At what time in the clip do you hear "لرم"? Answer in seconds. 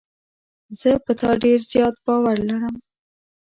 2.47-2.75